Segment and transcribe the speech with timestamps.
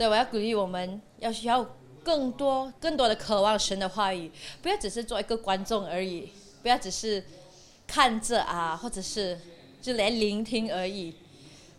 [0.00, 1.62] 所以我要鼓励我们，要需要
[2.02, 7.22] 更多、更多的渴望神的话语，不要只是做一个观众而已，不要只是
[7.86, 9.38] 看着啊，或者是
[9.82, 11.14] 就连聆听而已。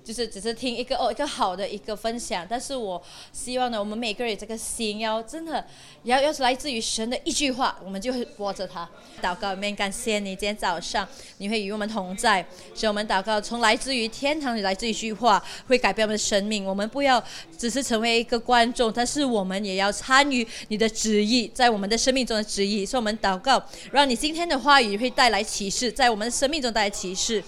[0.04, 3.02] 就是只是听一个哦一个好的一个分享，但是我
[3.32, 5.66] 希望呢，我们每个人这个心要真的，
[6.04, 8.90] 要要是来自于神的一句话，我们就会握着它
[9.22, 9.54] 祷告。
[9.54, 11.08] 里面感谢你，今天早上
[11.38, 16.66] 你会与我们同在，所以我们祷告，从来自于天堂里来自一句话，会改变我们的生命。
[16.66, 17.24] 我们不要
[17.58, 22.86] 只是成为一个观众，但是我们也要参与你的旨意，在我们的生命中的旨意。
[22.86, 27.44] 所以我们祷告，让你今天的话语会带来启示，在我们的生命中带来启示。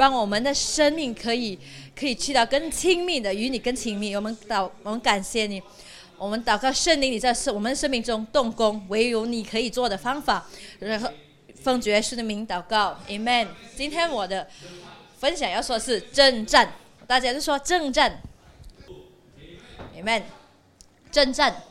[0.00, 1.58] 让我们的生命可以
[1.94, 4.16] 可以去到更亲密的，与你更亲密。
[4.16, 5.62] 我们祷，我们感谢你，
[6.16, 10.46] 我们祷告圣灵，你在生我们生命中动工，唯有你可以做的方法。
[10.78, 11.10] 然后
[11.62, 13.48] 奉主耶稣的名祷告，Amen。
[13.76, 14.48] 今天我的
[15.18, 16.72] 分享要说是征战，
[17.06, 18.22] 大家都说征战
[19.94, 20.22] ，Amen。
[21.12, 21.62] 征战，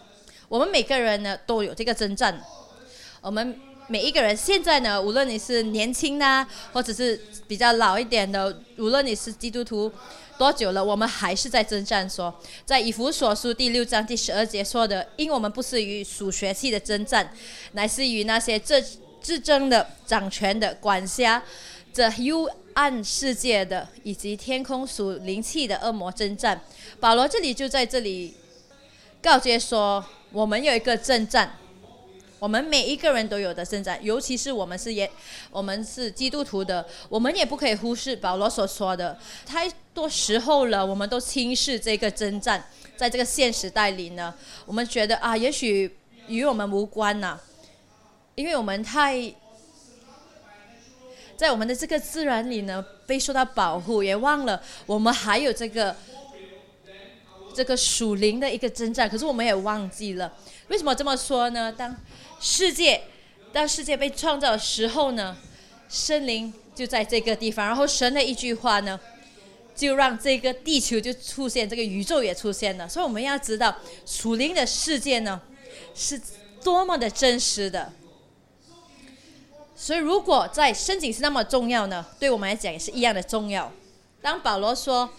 [0.47, 2.39] 我们每个人呢都有这个征战，
[3.21, 3.59] 我们。
[3.91, 9.91] 每一个人现在呢，无论你是年轻呐，或者是比较老一点的，无论你是基督徒
[10.37, 12.07] 多久了，我们还是在征战。
[12.07, 12.31] 说
[12.67, 17.33] 在以弗所书第六章第十二节说的，因我们不是与属血气的征战，
[17.71, 18.79] 乃是与那些这
[19.19, 21.41] 自争的、掌权的、管辖
[21.91, 26.61] 这幽暗世界的，以及天空属灵气的恶魔征战。
[26.99, 28.35] 保罗这里就在这里
[29.19, 31.55] 告诫说，我们有一个征战。
[32.39, 35.09] 我们每一个人都有的征战，尤其是我们是也，
[35.51, 39.19] 我们是基督徒的，我们也不可以忽视保罗所说的。
[39.45, 42.63] 太多时候了，我们都轻视这个征战，
[42.95, 44.33] 在这个现时代里呢，
[44.65, 47.37] 我们觉得啊，也许与我们无关呐，
[48.35, 49.33] 因为我们太
[51.35, 55.93] 在我们的这个自然里呢，被受到保护，也忘了我们还有这个
[57.53, 60.31] 这个属灵的一个征战，可是我们也忘记了。
[60.69, 61.71] 为什么这么说呢？
[61.71, 61.95] 当
[62.39, 63.01] 世界，
[63.51, 65.37] 当世界被创造的时候呢，
[65.87, 68.99] 森林就在这个地方，然后神的一句话呢，
[69.75, 72.87] 就让这个地球就出现，这个宇宙也出现了。
[72.87, 75.41] 所以我们要知道，属灵的世界呢，
[75.93, 76.21] 是
[76.63, 77.91] 多么的真实的。
[79.75, 83.71] 所以如果在申请是那么重要呢，对我们来讲也是一样的重要。
[84.21, 85.09] 当保罗说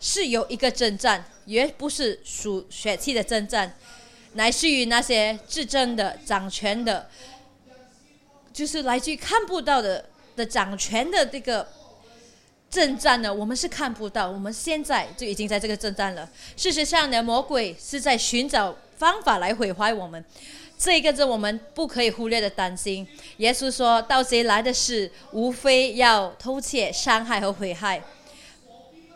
[0.00, 3.76] 是有一个征战，也不是属血气的征战。
[4.34, 7.08] 乃是于那些执政的、掌权的，
[8.52, 10.04] 就是来自于看不到的
[10.36, 11.66] 的掌权的这个
[12.70, 14.30] 征战呢，我们是看不到。
[14.30, 16.28] 我们现在就已经在这个征战了。
[16.56, 20.22] 事实上呢，魔鬼是在寻找方法来毁坏我们，
[20.78, 23.06] 这一个是我们不可以忽略的担心。
[23.38, 28.02] 耶稣说：“盗贼来的是，无非要偷窃、伤害和毁害。”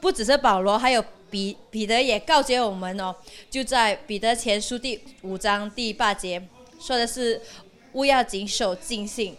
[0.00, 1.04] 不只是保罗，还有。
[1.32, 3.16] 彼彼得也告诫我们哦，
[3.50, 6.46] 就在彼得前书第五章第八节，
[6.78, 7.40] 说的是
[7.94, 9.34] 勿要谨守尽信，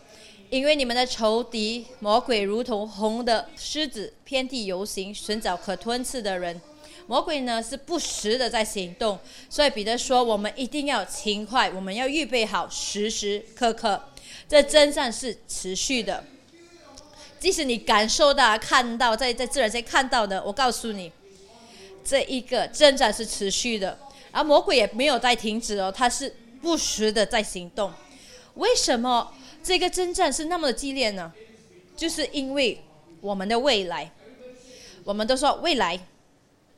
[0.50, 6.60] 因为你们的仇敌魔鬼如同红的狮子，遍地游行，寻找可吞吃的人。
[7.06, 14.02] 魔鬼呢是不时的在行动，所以彼得说，我们一定要勤快，我们要预备好，时时刻刻。
[14.50, 16.24] 这真战是持续的，
[17.40, 21.12] 即使你感受到、看到，在在自然界看到的，我告诉你。
[22.04, 23.98] 这一个征战是持续的，
[24.32, 27.92] 而魔鬼也没有在停止哦，他是不时的在行动。
[28.56, 29.34] 为什么
[29.64, 31.32] 这个征战是那么的激烈呢？
[31.96, 32.84] 就是因为
[33.22, 34.12] 我们的未来，
[35.04, 36.00] 我们都说未来，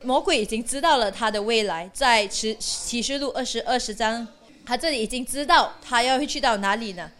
[0.02, 4.26] 魔鬼已经知道了他的未来，在启启示录二十二十章，
[4.64, 7.10] 他这里已经知道他要会去到哪里呢？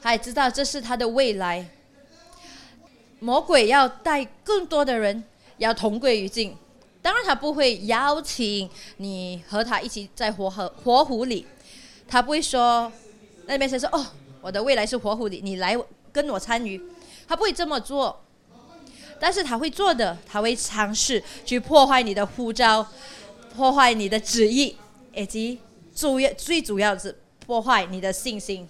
[0.00, 1.66] 他也知道这是他的未来。
[3.22, 5.22] 魔鬼要带更多的人
[5.58, 6.56] 要同归于尽，
[7.00, 11.46] 当然他不会邀请你和他一起在火河火湖里，
[12.08, 12.90] 他不会说
[13.46, 14.04] 那边谁说哦，
[14.40, 15.78] 我的未来是火湖里，你来
[16.10, 16.82] 跟我参与，
[17.28, 18.20] 他不会这么做，
[19.20, 22.84] 但是他会做的，他会尝试去破坏你的护照，
[23.54, 24.76] 破坏你的旨意，
[25.14, 25.60] 以及
[25.94, 28.68] 主要最主要是破坏你的信心，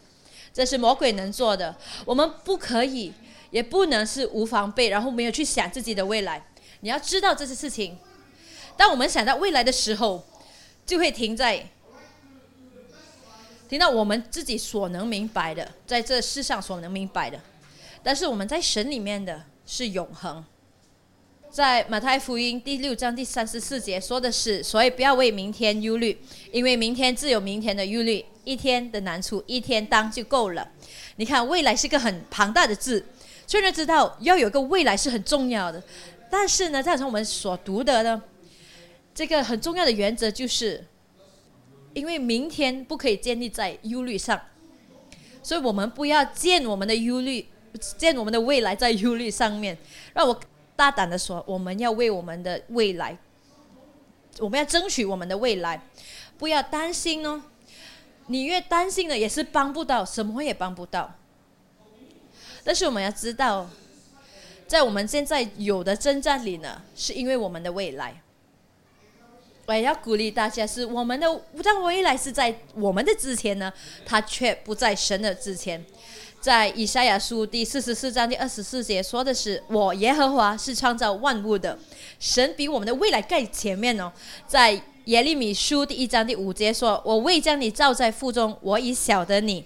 [0.53, 1.75] 这是魔鬼能做的，
[2.05, 3.11] 我们不可以。
[3.52, 6.44] 也不能是无防备，然后没有去想自己的未来。
[6.81, 7.96] 你要知道这些事情。
[8.76, 10.26] 当我们想到未来的时候，
[10.84, 11.64] 就会停在
[13.69, 17.38] 听到我们自己所能明白的，在这世上所能明白的。
[18.02, 20.44] 但是我们在神里面的是永恒。
[21.50, 26.19] 在马太福音第六章第三十四节说的是：所以不要为明天忧虑，
[26.50, 30.66] 因为明天自有明天的忧虑，一天的难处一天当就够了。
[31.16, 33.04] 你看，未来是个很庞大的字。
[33.52, 35.82] 虽然知道要有个未来是很重要的，
[36.31, 38.22] 但是呢，在从我们所读的呢，
[39.14, 40.82] 这个很重要的原则就是，
[41.93, 44.40] 因为明天不可以建立在忧虑上，
[45.43, 47.46] 所以我们不要建我们的忧虑，
[47.99, 49.76] 建我们的未来在忧虑上面。
[50.14, 50.40] 让我
[50.75, 53.19] 大胆的说，我们要为我们的未来，
[54.38, 55.87] 我们要争取我们的未来，
[56.38, 57.43] 不要担心哦。
[58.28, 61.19] 你越担心的，也是帮不到，什么也帮不到。
[62.64, 63.69] 但是我们要知道，
[64.67, 68.23] 在我们现在有的征战里呢，是因为我们的未来。
[69.67, 73.73] 我也要鼓励大家，是我们的但未来是在我们的之前呢，
[74.05, 75.85] 它却不在神的之前。
[76.41, 81.79] 在以赛亚书第四十四章第二十四节说的是：“我耶和华是创造万物的
[82.19, 84.12] 神，比我们的未来更前面哦。”
[84.49, 89.64] 在耶利米书第一章第五节说：“我未将你造在腹中，我已晓得你。”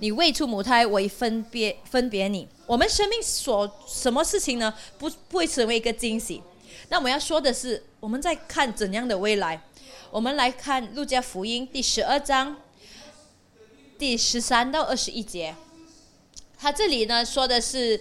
[0.00, 2.48] 你未出母胎，我已分别分别你。
[2.66, 4.72] 我们生命所什么事情呢？
[4.98, 6.42] 不不会成为一个惊喜。
[6.88, 9.62] 那我们要说的是，我们在看怎样的未来？
[10.10, 12.56] 我们来看路加福音第十二章
[13.98, 15.54] 第十三到二十一节。
[16.58, 18.00] 他这里呢说的是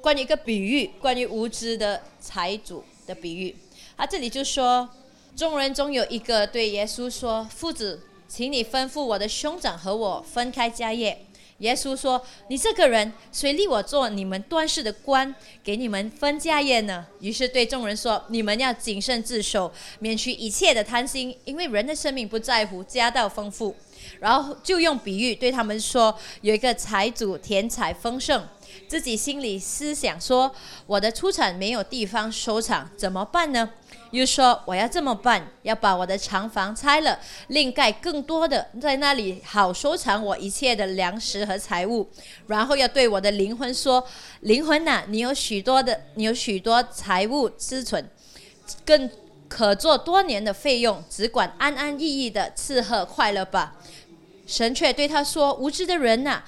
[0.00, 3.54] 关于一个比喻，关于无知的财主的比喻。
[3.94, 4.88] 他这里就说，
[5.36, 11.26] 众人中有一个对耶稣说：“父子。”请你吩咐我的兄长和我分开家业。
[11.60, 15.34] 耶稣说：“你这个人，谁立我做你们端氏的官，
[15.64, 23.74] 给你们分家业呢？”于是对众人说：“你们要谨慎自守，免去一切的贪心，因为人的生命不在乎家道丰富。”
[24.20, 28.46] 然后就用比喻对他们说：“有一个财主，田财丰盛，
[28.88, 30.54] 自己心里思想说：
[30.86, 33.70] 我的出产没有地方收藏，怎么办呢？”
[34.12, 37.18] 又说我要这么办，要把我的长房拆了，
[37.48, 42.08] 另盖更多的，在那里好收藏我一切的粮食和财物。
[42.46, 44.06] 然后要对我的灵魂说：
[44.40, 48.08] 灵魂呐，你有许多的，你有许多财物资存，
[48.84, 49.10] 更
[49.48, 53.74] 可做多年的费用，只管安安逸逸的吃喝快乐吧。
[54.46, 56.44] 神却对他说：无知的人呐，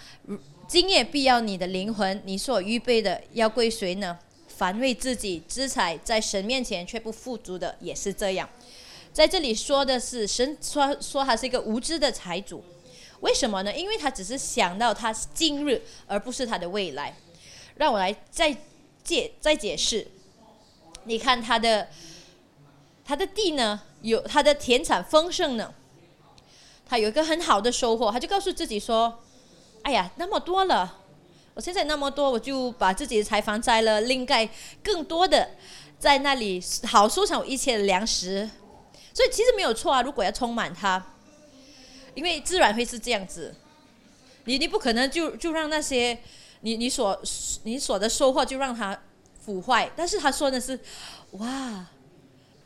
[0.68, 4.18] 今夜必要你的灵魂，你所预备的要归谁呢？
[4.48, 8.46] 凡为自己资财在神面前却不富足的，也是这样。
[9.10, 12.62] 在这里说的是神说说他是一个无知的财主，
[13.20, 13.74] 为什么呢？
[13.74, 17.16] 因为他只是想到他今日，而不是他的未来。
[17.76, 18.54] 让我来再
[19.02, 20.06] 解再解释。
[21.04, 21.88] 你看他的
[23.06, 25.72] 他的地呢，有他的田产丰盛呢，
[26.84, 29.20] 他有一个很好的收获，他就告诉自己说
[29.82, 30.96] ：“哎呀，那么多了。”
[31.54, 34.48] 我现在那么多，我就把自己的财房摘了，另盖
[34.80, 35.50] 更多的，
[35.98, 38.48] 在那里好收藏我一切的粮食。
[39.12, 41.04] 所以其实没有错啊，如果要充满它，
[42.14, 43.52] 因为自然会是这样子。
[44.44, 46.16] 你你不可能就就让那些
[46.60, 47.20] 你你所
[47.64, 48.96] 你所的收获就让它
[49.44, 49.90] 腐坏。
[49.96, 50.78] 但是他说的是，
[51.32, 51.86] 哇，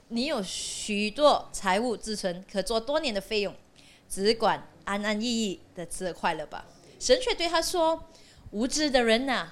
[0.09, 3.55] 你有许多财物自存，可做多年的费用，
[4.07, 6.67] 只管安安逸逸的吃快乐吧。
[7.03, 8.09] 神却对他说。
[8.53, 9.51] 无知的人呐，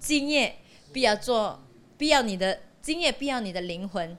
[0.00, 0.56] 今夜
[0.90, 1.62] 必要做，
[1.98, 4.16] 必要你的今夜必要你的灵魂。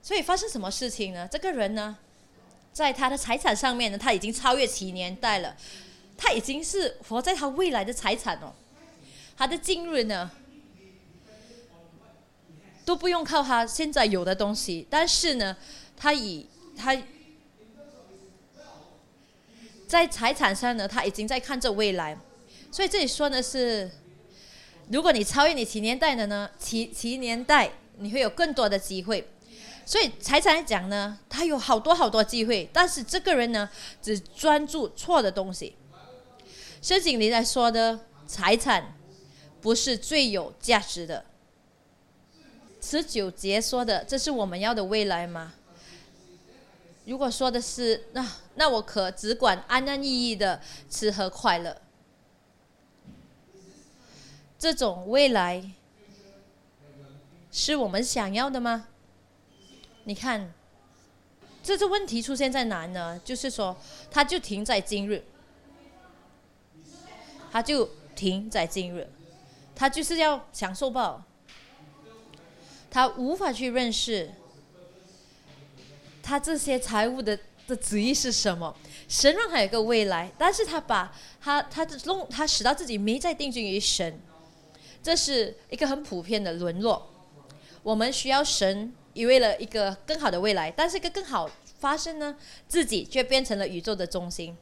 [0.00, 1.28] 所以发生什么事情呢？
[1.30, 1.98] 这个人呢，
[2.72, 5.54] 在他的财产上面呢，他已经超越其年代了，
[6.16, 8.54] 他已经是活在他未来的财产哦。
[9.36, 10.30] 他的今日呢，
[12.86, 15.54] 都不用靠他现在有的东西，但是呢，
[15.94, 16.96] 他以他，
[19.88, 22.16] 在财产上呢，他已经在看着未来。
[22.70, 23.90] 所以这里说的是，
[24.90, 29.26] 如果你超越你其年代的呢，其其年代你会有更多的机会。
[29.86, 33.66] 所以财产来讲呢，他有好多好多机会，但是这个人呢，
[34.02, 35.74] 只专注错的东西。
[36.82, 38.94] 申经里在说的财产，
[39.62, 41.24] 不是最有价值的。
[42.82, 45.54] 十九节说的，这是我们要的未来吗？
[47.08, 50.60] 如果说的是那那我可只管安安逸逸的
[50.90, 51.80] 吃喝快乐。
[54.58, 55.70] 这种未来
[57.50, 58.88] 是我们想要的吗？
[60.04, 60.52] 你看，
[61.62, 63.18] 这个问题出现在哪呢？
[63.24, 63.74] 就是说，
[64.10, 65.24] 它就停在今日，
[67.50, 69.08] 它就停在今日，
[69.74, 71.22] 他就是要享受报，
[72.90, 74.30] 他无法去认识
[76.28, 78.76] 他这些财务的的旨意是什么。
[79.08, 84.20] 神让他有个未来，但是他把他他弄他使到自己没再定睛于神。
[85.02, 87.10] 这是一个很普遍的沦落。
[87.82, 92.36] 我们需要神，以为了一个更好的未来，但是一个更好发生呢，
[92.68, 94.54] 自己却变成了宇宙的中心。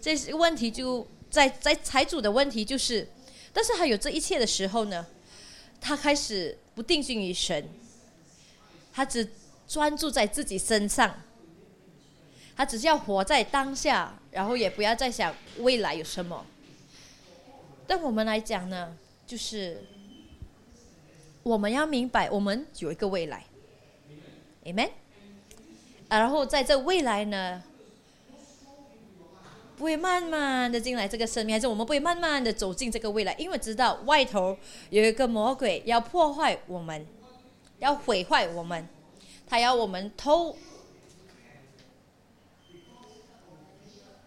[0.00, 3.06] 这是问题就在在财主的问题就是，
[3.52, 5.06] 但是他有这一切的时候呢，
[5.80, 7.68] 他开始不定睛于神，
[8.92, 9.30] 他只
[9.74, 11.12] 专注在自己身上，
[12.56, 16.46] 他只是要活在当下，然后也不要再想未来有什么。
[17.84, 19.82] 但我们来讲呢，就是
[21.42, 23.44] 我们要明白，我们有一个未来
[24.62, 24.90] ，Amen。
[26.08, 27.60] 然后在这未来呢，
[29.76, 33.34] 不会慢慢的进来这个生命，还是我们不会慢慢的走进这个未来？
[33.36, 34.56] 因为知道外头
[34.90, 37.04] 有一个魔鬼要破坏我们，
[37.80, 38.86] 要毁坏我们，
[39.46, 40.56] 他要我们偷，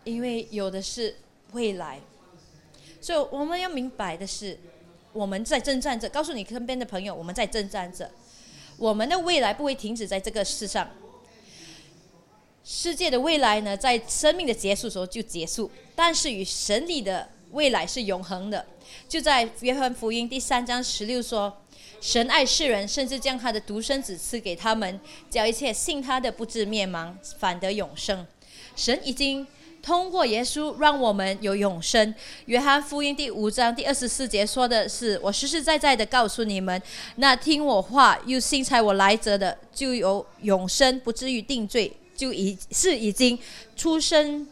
[0.03, 1.15] 因为有的是
[1.51, 1.99] 未来。
[3.01, 4.57] 所以我们要明白的是，
[5.13, 6.09] 我们在征战着。
[6.09, 8.09] 告诉你身边的朋友，我们在征战着。
[8.77, 10.89] 我们的未来不会停止在这个世上。
[12.63, 18.65] 世界的未来呢，在生命的结束时候就结束，但是与神里的未来是永恒的。
[19.07, 21.61] 就在约翰福音第三章十六说
[21.99, 24.99] ：“神爱世人，甚至将他的独生子赐给他们，
[25.29, 28.25] 叫一切信他的不至灭亡，反得永生。”
[28.75, 29.45] 神已经。
[29.79, 32.13] 通过耶稣，让我们有永生。
[32.47, 36.81] 约翰福音第五章第二十四节说的是：“我实实在在的告诉你们，
[37.17, 43.39] 那听我话又信差我来者的，就有永生，不至于定罪，就已是已经
[43.77, 44.45] 出生，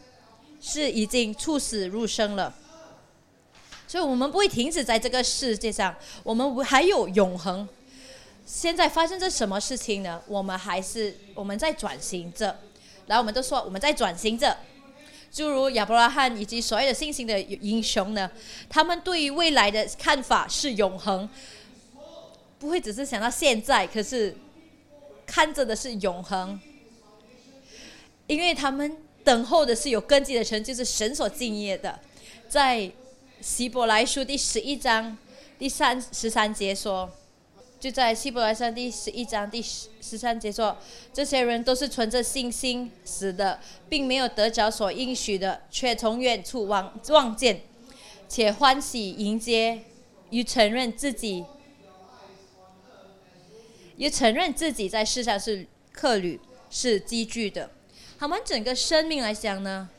[0.58, 2.54] 是已经处死入生了。”
[3.86, 7.68] 所以，我们不会停止在这个世界上，我们还有永恒。
[8.44, 10.20] 现在发生着什么事情呢？
[10.26, 12.56] 我们还是我们在转型着，
[13.06, 14.56] 然后我们都说我们在转型着。
[15.32, 18.30] 诸如亚伯拉罕以及所有的信心的英雄呢，
[18.70, 21.28] 他们对于未来的看法是永恒，
[22.58, 24.34] 不会只是想到现在，可是
[25.26, 26.58] 看着的是永恒，
[28.28, 31.98] 因为他们等候的是有根基的神，就是神所敬业的。
[32.48, 32.90] 在
[33.40, 35.16] 希伯来书第十一章
[35.58, 37.10] 第三十三节说。
[37.78, 40.74] 就在希伯来书第十一章第十十三节说，
[41.12, 47.60] 这些人都是存着信心死的，并没有得着所应许的，却从远处望望见，
[48.28, 49.82] 且欢喜迎接，
[50.30, 51.44] 与承认自己，
[53.96, 56.40] 也承认自己在世上是客旅，
[56.70, 57.70] 是积聚的。
[58.18, 59.90] 他们整个生命来讲呢，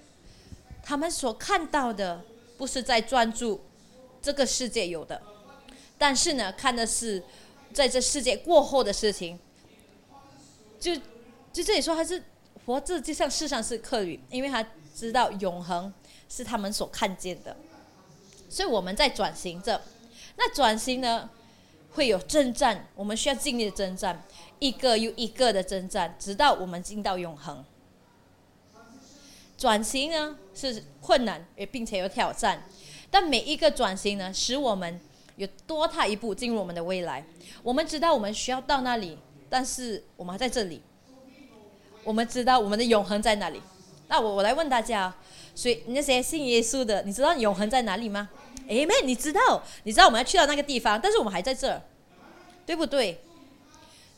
[0.84, 2.24] 他们所看到的
[2.58, 3.62] 不是在专注
[4.22, 5.22] 这个世界有的，
[5.98, 7.24] 但是呢，看的是。
[7.74, 9.38] 在这世界过后的事情，
[10.80, 10.96] 就
[11.52, 12.24] 就这里说他是
[12.66, 15.94] 活着，就像世上是客旅，因为他知道永恒
[16.30, 17.56] 是他们所看见的，
[18.50, 19.82] 所以我们在转型着。
[20.38, 21.30] 那转型呢，
[21.92, 24.24] 会有征战，我们需要经历的征战，
[24.60, 27.64] 一个又一个的征战，直到我们进到永恒。
[29.58, 32.64] 转型呢是困难，也并且有挑战，
[33.12, 35.00] 但每一个转型呢，使我们。
[35.38, 37.24] 有多踏一步进入我们的未来。
[37.62, 39.16] 我们知道我们需要到那里，
[39.48, 40.82] 但是我们还在这里。
[42.04, 43.62] 我们知道我们的永恒在哪里。
[44.08, 45.14] 那我我来问大家，
[45.54, 48.28] 所以那些信耶稣的，你知道永恒在哪里吗？
[48.68, 49.62] 哎妹，你知道？
[49.84, 51.80] 你知道我们要去到那个地方，但是我们还在这儿，
[52.66, 53.22] 对不对？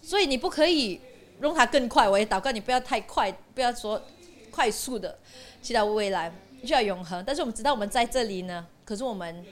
[0.02, 1.02] 所以你不可以
[1.42, 2.08] 让它更快。
[2.08, 4.02] 我也祷告你不要太快，不要说
[4.50, 5.20] 快速的
[5.62, 7.24] 去到未来，去到永恒。
[7.26, 9.46] 但是我们知道我们在这里呢，可是我们。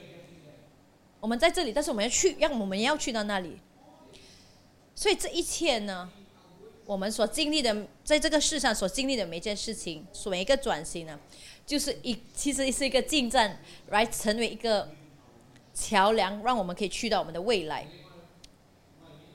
[1.20, 3.58] 我们在这里，但是我们要去，让我们要去到那里。
[4.94, 6.08] 所以这一切呢，
[6.86, 11.18] 我们所经历的，在这个世上所经历的每一件事情，每一个转型呢，
[11.66, 14.88] 就是一其实是一个进站，来成为一个
[15.74, 17.84] 桥梁，让我们可以去到我们的未来。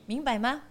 [0.06, 0.62] 明白吗？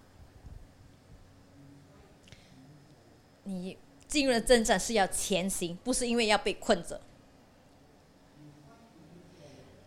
[3.43, 3.77] 你
[4.13, 7.01] 进入了征战是要前行，不是因为要被困着。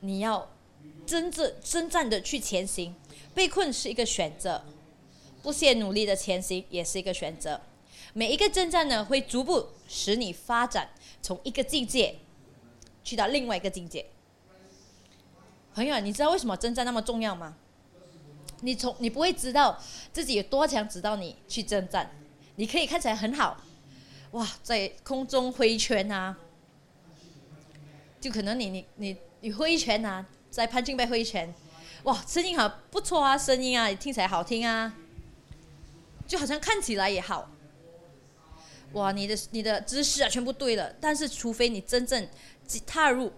[0.00, 0.50] 你要。
[1.06, 2.92] 真正征战的去前行，
[3.33, 4.61] 被困是一个选择，
[5.40, 7.61] 不懈努力的前行也是一个选择。
[8.12, 10.90] 每一个征战呢，会逐步使你发展，
[11.23, 12.16] 从一个境界
[13.04, 14.04] 去到另外一个境界。
[15.76, 17.56] 朋友，你知道为什么征战那么重要吗？
[18.62, 19.80] 你从你不会知道
[20.12, 22.11] 自己有多强，直到你去征战。
[22.56, 23.62] 你可以看起来很好，
[24.33, 26.37] 哇，在空中挥拳啊，
[28.21, 30.26] 就可能你你你你挥拳啊。
[30.49, 31.52] 在潘金杯挥拳，
[32.04, 34.95] 哇，声音好不错啊，声音啊，听起来好听啊，
[36.26, 37.50] 就好像看起来也好，
[38.92, 40.95] 哇，你的你的姿势啊，全部对了。
[40.99, 42.26] 但是，除非你真正
[42.87, 43.30] 踏入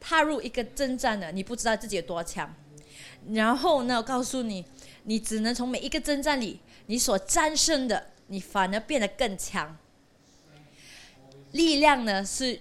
[0.00, 2.52] 踏入一个征战了，你不知道自己有多强。
[3.28, 4.64] 然后呢，我告诉你，
[5.04, 9.76] 你只能从每一个征战里，你所战胜的，你反而变得更强。
[11.52, 12.60] 力量呢是。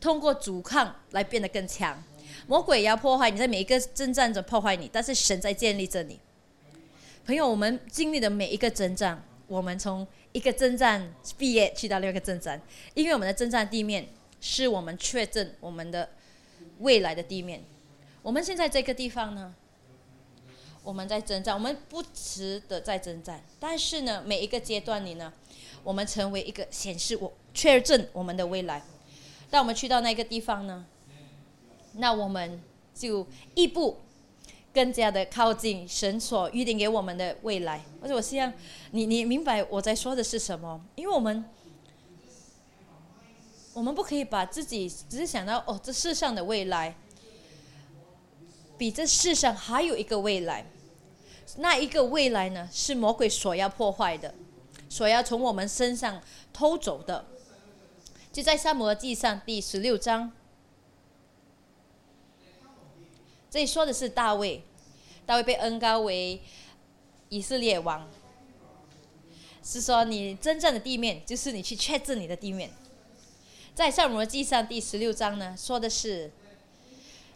[0.00, 2.02] 通过阻抗来变得更强，
[2.48, 6.18] 魔鬼要破坏你，在每一个征战者破坏你，但是神在建立着你。
[7.24, 12.60] 朋友，我们经历的每一个征战，我们从一个征战毕业去到另一个征战，
[12.94, 14.08] 因为我们的征战地面
[14.40, 16.08] 是我们确证我们的
[16.80, 17.62] 未来的地面。
[18.22, 19.54] 我们现在这个地方呢，
[20.84, 25.32] 我们在征战，我们不时的在征战，但是呢，每一个阶段里呢，
[25.84, 28.82] 我们成为一个显示我确证我们的未来。
[29.48, 30.84] 当我们去到那个地方呢，
[31.92, 32.60] 那我们
[32.92, 33.24] 就
[33.54, 34.00] 一步
[34.74, 37.84] 更加的靠近神所预定给我们的未来。
[38.00, 38.52] 而且我希望
[38.90, 41.44] 你你明白我在说的是什么，因为我们
[43.72, 46.96] 我们不可以把自己只是想到哦，这世上的未来。
[48.78, 50.66] 比这世上还有一个未来，
[51.58, 52.68] 那一个未来呢？
[52.72, 54.34] 是魔鬼所要破坏的，
[54.88, 57.26] 所要从我们身上偷走的。
[58.32, 60.32] 就在《萨摩耳记上》第十六章，
[63.50, 64.64] 这里说的是大卫，
[65.26, 66.40] 大卫被恩高为
[67.28, 68.08] 以色列王，
[69.62, 72.70] 是说你真正的地面就是你去确认你的地面。
[73.74, 76.30] 在《萨摩耳记上》第十六章呢，说的是。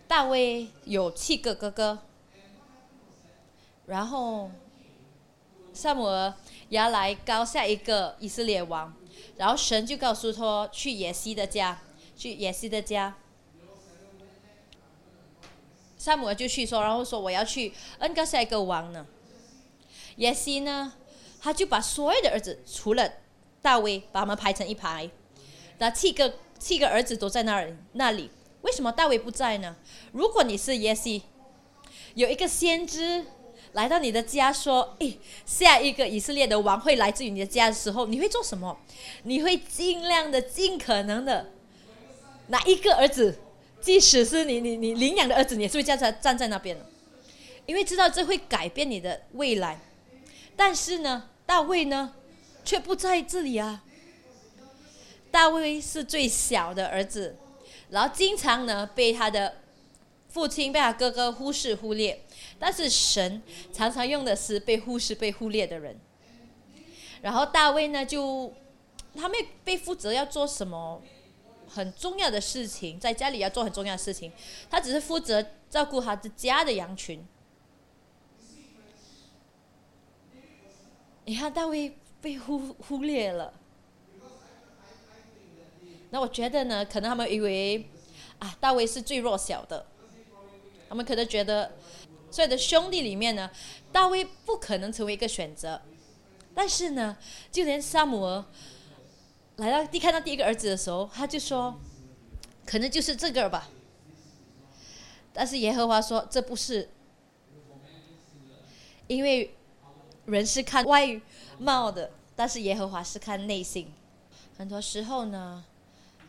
[0.09, 1.99] 大卫有七个哥哥，
[3.87, 4.51] 然后
[5.73, 6.35] 萨姆尔
[6.69, 8.93] 要来高下一个以色列王，
[9.37, 11.81] 然后神就告诉他去耶西的家，
[12.17, 13.17] 去耶西的家。
[15.99, 19.07] 萨姆尔就去说，然后说我要去恩高下一个王呢。
[20.17, 20.93] 耶西呢，
[21.41, 23.11] 他就把所有的儿子除了
[23.61, 25.11] 大卫，把他们排成一排，
[25.79, 28.31] 那七个七个儿子都在那儿那里。
[28.63, 29.77] 为什么大卫不在呢？
[30.13, 31.23] 如果你是耶西，
[32.15, 33.27] 有一个先知
[33.77, 38.75] 来到你的家说：“诶，下一个以色列的王会来自于你的家的时候，你会做什么？
[39.25, 41.53] 你会尽量的、尽可能的，
[42.47, 43.39] 哪一个儿子，
[43.79, 46.75] 即使是你、你、你领养的儿子，你也是会叫他站在那边，
[47.67, 49.79] 因为知道这会改变你的未来。
[50.57, 52.15] 但是呢，大卫呢，
[52.65, 53.85] 却不在这里啊。
[55.31, 57.37] 大卫是最小的儿子。
[57.91, 59.59] 然后经常呢被他的
[60.31, 62.23] 父亲、被他哥哥忽视、忽略，
[62.59, 63.43] 但是神
[63.73, 65.99] 常常用的是被忽视、被忽略的人。
[67.23, 68.53] 然后大卫呢就
[69.15, 71.03] 他没被负责要做什么
[71.69, 74.31] 很重要的事情，在家里要做很重要的事情，
[74.71, 77.27] 他只是负责照顾他的家的羊群。
[81.25, 83.53] 你看大卫被忽忽略了。
[86.11, 87.91] 那我觉得呢，可能他们以为，
[88.39, 89.85] 啊，大卫是最弱小的，
[90.89, 91.73] 他们可能觉得，
[92.37, 93.51] 所有的兄弟里面呢，
[93.91, 95.81] 大卫不可能成为一个选择。
[96.55, 97.17] 但是呢，
[97.51, 98.45] 就连萨姆尔
[99.57, 101.81] 来到第看到第一个儿子的时候，他就说，
[102.67, 103.71] 可能就是这个吧。
[105.33, 106.91] 但是耶和华说这不是，
[109.07, 109.57] 因为
[110.27, 111.19] 人是看外
[111.59, 113.91] 貌的，但是耶和华是看内心。
[114.59, 115.65] 很多时候呢。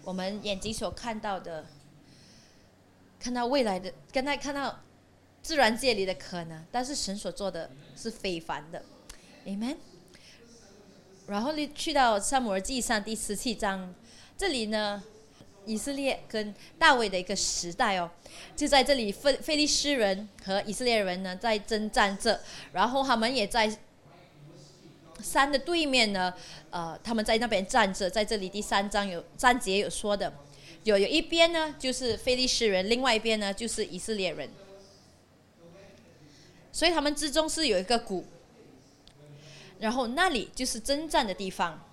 [0.05, 1.65] 我们眼睛所看到的，
[3.19, 4.79] 看到未来的，刚才看到
[5.47, 8.83] 自然界里的可能，但是神所做的是非凡的
[9.45, 9.77] ，Amen。
[11.25, 13.95] 然后你去到撒母耳记上第十七章，
[14.37, 15.01] 这里呢，
[15.65, 18.11] 以色列跟大卫的一个时代哦，
[18.57, 22.41] 就在这里，菲菲利斯人和以色列人呢在征战着，
[22.73, 23.73] 然后他们也在。
[25.23, 26.31] 山的对面呢，
[26.71, 30.31] 呃，他们在那边站着，在这里第三章有章节有说的，
[30.83, 34.49] 有有一边呢就是菲利士人，另外一边呢就是以色列人，
[36.77, 38.23] 所以他们之中是有一个谷，
[39.79, 41.83] 然后那里就是征战的地方，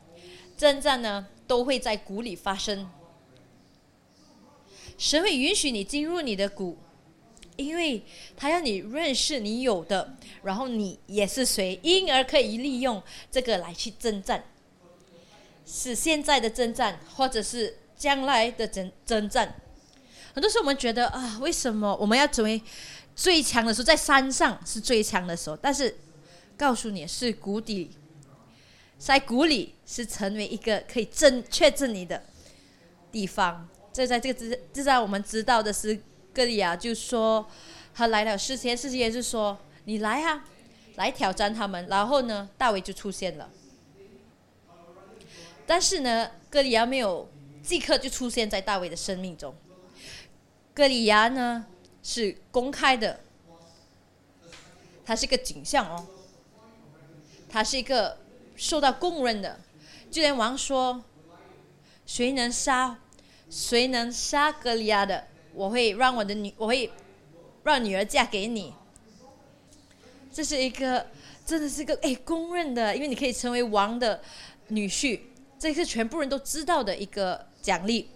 [0.58, 2.86] 征战呢都会在谷里发生，
[4.98, 6.76] 神会允许你进入你的谷。
[7.56, 8.04] 因为
[8.36, 14.44] 他要你认识你有的，然后你也是谁，因而可以利用这个来去征战，
[15.64, 19.54] 是现在的征战，或者是将来的征征战。
[20.34, 22.60] 很多时候我们觉得啊，为什么我们要成为
[23.14, 25.56] 最强的时候，在山上是最强的时候？
[25.56, 25.96] 但是
[26.56, 27.90] 告诉你是谷底，
[28.98, 32.22] 在谷里是成为一个可以证确证你的
[33.12, 33.68] 地方。
[33.92, 36.00] 这在这个知，这在我们知道的是。
[36.34, 37.46] 哥利亚就说
[37.94, 40.44] ：“他来了，事先事先是说你来啊，
[40.96, 41.86] 来挑战他们。
[41.86, 43.48] 然后呢，大卫就出现了。
[45.64, 47.30] 但是呢，哥利亚没有
[47.62, 49.54] 即刻就出现在大卫的生命中。
[50.74, 51.64] 哥利亚呢
[52.04, 53.18] 是公开的，
[55.04, 56.06] 他是一个景象哦，
[57.48, 58.18] 他是一个
[58.54, 59.58] 受到公认的。
[60.10, 61.02] 就连王说：
[62.06, 62.98] 谁能杀，
[63.50, 66.90] 谁能杀格利亚的？”我会让我的女，我会
[67.62, 68.74] 让女儿嫁给你。
[70.32, 71.06] 这是一个
[71.46, 74.20] 真的是个哎公认的，因为你可以成为王的
[74.68, 75.20] 女婿，
[75.58, 78.10] 这是全部人都知道的一个奖励。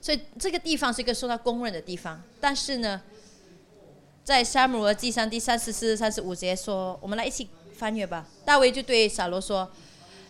[0.00, 2.22] 所以这个地方是一个受到公认的地方。
[2.40, 3.00] 但是呢，
[4.24, 8.26] 在沙姆尔记上第三十四、三十五节说，我们来一起翻阅吧。
[8.44, 9.70] 大卫就对扫罗说。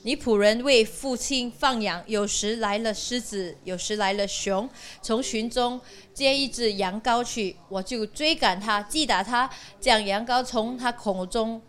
[0.03, 4.67] 你仆人为父亲放羊，有时来了狮子，有时来了熊，
[5.03, 5.79] 从群中
[6.15, 9.51] 接一只羊羔去，我就追赶他，击打他，
[9.81, 11.61] 将羊羔从他口中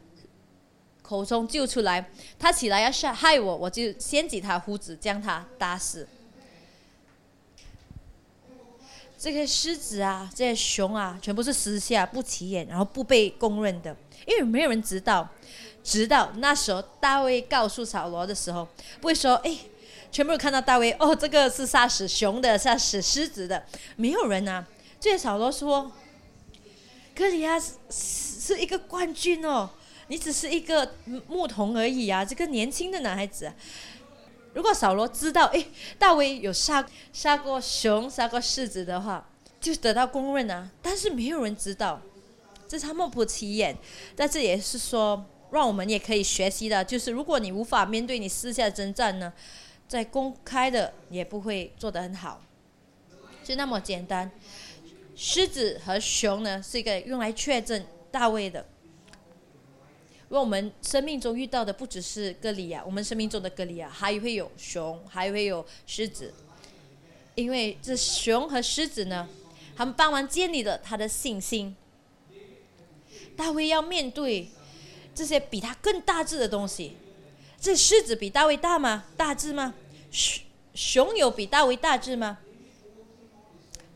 [1.02, 2.12] 口中救出来。
[2.38, 6.08] 他起来要杀害我，我就掀起他胡子，将他打死。
[9.20, 13.94] 这些狮子啊，这些熊啊，全部是私下不起眼，然后不被公认的，
[14.26, 15.28] 因为没有人知道。
[15.84, 18.66] 直到那时候，大卫告诉扫罗的时候，
[19.02, 19.58] 不会说：“哎，
[20.10, 23.66] 全部看到大卫哦，这个是杀死熊的，杀死狮子的。”
[23.98, 24.66] 没有人啊。
[25.02, 25.92] 这些扫罗说
[27.14, 29.70] ：“哥里亚是是一个冠军哦，
[30.08, 30.94] 你只是一个
[31.28, 33.52] 牧童而已啊，这个年轻的男孩子。”
[34.54, 35.66] 如果扫罗知道，哎，
[35.98, 39.30] 大卫有杀杀过熊、杀过狮子的话，
[39.62, 40.70] 就得到公认啊。
[40.82, 42.02] 但是没有人知道，
[42.68, 43.78] 这是他莫不起眼。
[44.16, 45.26] 但这也是说。
[45.52, 49.34] 让我们也可以学习的，就是如果你无法面对你私下征战呢，
[49.88, 52.40] 在公开的也不会做得很好，
[53.44, 54.30] 就那么简单。
[55.16, 58.64] 狮子和熊呢，是一个用来确证大卫的。
[60.30, 66.34] 因为我们生命中遇到的不只是歌利亚，我们生命中的歌利亚还会有熊，还会有狮子，
[67.36, 69.28] 因为这熊和狮子呢，
[69.76, 71.76] 他们帮忙建立了他的信心。
[73.36, 74.50] 大卫要面对。
[75.16, 76.96] 这些比他更大只的东西，
[77.60, 79.04] 这狮子比大卫大吗？
[79.18, 79.74] 大只吗？
[80.10, 80.42] 熊
[80.74, 82.38] 熊有比大卫大只吗？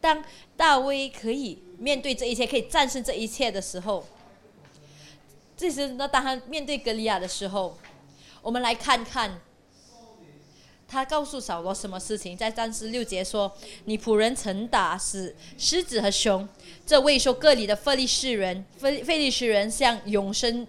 [0.01, 0.21] 当
[0.57, 4.05] 大卫可以面对这一切，可以战胜这一切的时候，
[5.63, 7.77] 这时那当他面对格利亚的时候，
[8.41, 9.39] 我们来看看，
[10.89, 12.35] 他告诉扫罗什么事情？
[12.35, 13.49] 在三十六节说
[13.85, 16.45] ：“你仆人曾打死狮子和熊，
[16.85, 20.67] 这未说各里的费利士人，费费利士人像永生。”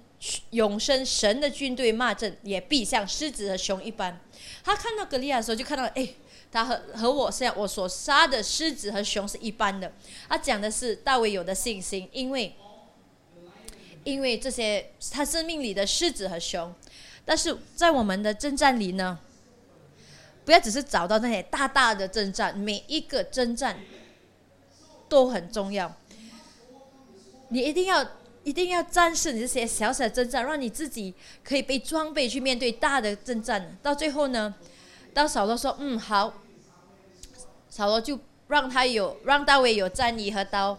[0.51, 4.19] 永生神的军队骂阵，也必像狮子和熊一般。
[4.63, 6.09] 他看到格利亚的时候，就看到，哎，
[6.51, 9.93] 他和和我像我所杀的狮子和熊是一般的。
[10.27, 12.55] 他讲的是大卫有的信心，因为，
[14.05, 16.73] 因为这些他生命里的狮子和熊。
[17.25, 19.19] 但是在我们的征战里呢，
[20.45, 23.79] 不要只是找到那些大大的征战，每一个征战
[25.09, 25.93] 都很重要。
[27.49, 28.07] 你一定要。
[28.45, 33.75] 一定要战胜这些小小的征战，让你自己可以被装备去面对大的征战。
[33.83, 34.55] 到最后呢，
[35.15, 36.35] 当扫罗说：“嗯，好。”
[37.71, 40.79] 扫罗就让他有，让大卫有战衣和刀。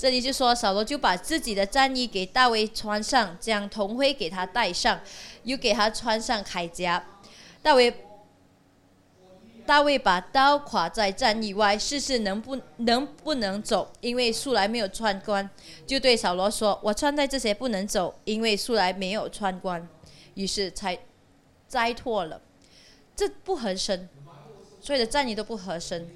[0.00, 4.98] 这里就说扫罗就把自己的战衣给大卫穿上，将铜盔给他戴上，
[5.42, 7.04] 又给他穿上铠甲。
[7.60, 7.94] 大卫。
[9.66, 15.48] 大卫把刀挎在战衣外，试试能不能不能走，因为素来没有穿关。
[15.86, 19.86] 就对扫罗说：“我穿戴这些不能走，因为素来没有穿关。”
[20.32, 20.98] 于是才
[21.68, 22.40] 摘脱了。
[23.14, 24.08] 这不合身，
[24.80, 26.08] 所有的战衣都不合身。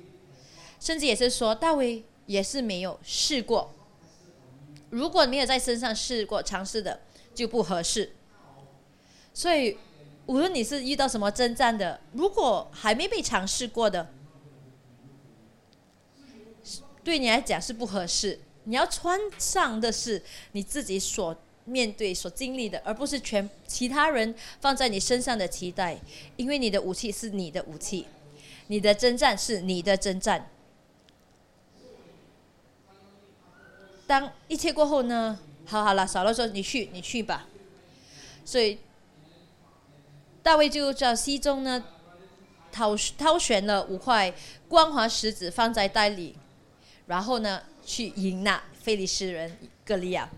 [0.80, 3.74] 甚至也是说，大卫也是没有试过。
[4.90, 7.00] 如果没有在身上试过尝试的，
[7.34, 8.12] 就不合适。
[9.32, 9.76] 所以。
[10.26, 14.08] 无论你是遇到什么征战的，如果还没被尝试过的，
[17.04, 18.40] 对你来讲是不合适。
[18.62, 25.98] 你要穿上的是你自己所面对、所经历的，而不是全其他人放在你身上的期待。
[26.36, 28.06] 因为你的武器是你的武器，
[28.68, 30.48] 你的征战是你的征战。
[34.20, 35.36] 当一切过后呢？
[35.66, 37.48] 好好了，少了说你去，你去吧。
[38.44, 38.78] 所以。
[40.40, 41.82] 大卫就叫西中呢，
[42.70, 44.32] 挑挑选了五块
[44.68, 46.36] 光滑石子放在袋里，
[47.06, 50.28] 然后呢去迎那菲利斯人格利亚。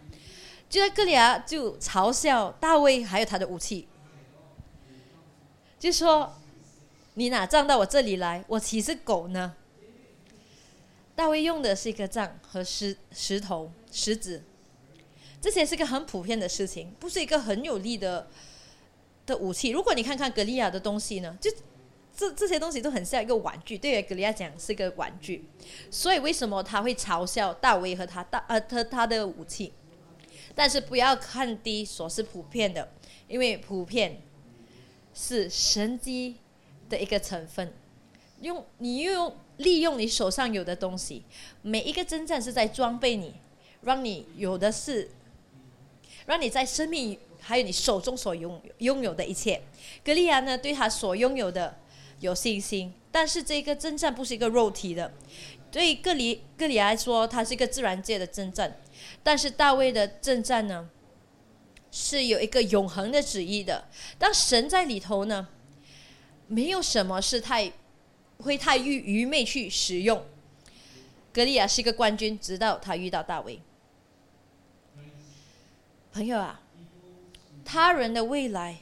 [0.71, 3.89] 就在格利亚就嘲笑大卫还有他的武器，
[5.79, 6.33] 就说
[7.15, 8.45] ：“你哪仗到我这里来？
[8.47, 9.55] 我岂是狗呢？”
[11.17, 14.45] 大卫用的是一个杖和石石头石子，
[15.41, 18.29] 这些是个很普遍的事情，不是一个很有力的。
[19.27, 21.51] 的武器，如果你看看格利亚的东西呢，就
[22.17, 25.45] 这这些东西都很像一个玩具，对于格利亚讲是一个玩具。
[25.91, 29.73] 所以为什么他会嘲笑大卫和他大呃他他的武器？
[30.55, 32.89] 但是不要看低所是普遍的，
[33.27, 34.23] 因为普遍
[35.13, 36.37] 是神机
[36.89, 37.75] 的一个成分。
[38.41, 41.23] 用你用利用你手上有的东西，
[41.63, 43.35] 每一个征战是在装备你，
[43.83, 45.11] 让你有的是。
[46.27, 49.63] 让你在生命还有你手中所拥拥有的一切。
[50.05, 51.79] 格利亚呢，对他所拥有的
[52.19, 55.13] 有信心，但是这个征战不是一个肉体的。
[55.71, 58.81] 对格里格里来说，它是一个自然界的征战，
[59.23, 60.91] 但是大卫的征战呢，
[61.93, 63.85] 是有一个永恒的旨意的。
[64.19, 65.47] 当神在里头呢，
[66.49, 67.71] 没有什么是太
[68.39, 70.25] 会太愚愚昧去使用。
[71.33, 73.61] 格利亚是一个冠军，直到他遇到大卫。
[76.13, 76.61] 朋友啊，
[77.65, 78.79] 他人的未来